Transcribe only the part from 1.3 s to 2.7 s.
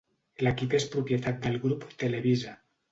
del grup Televisa.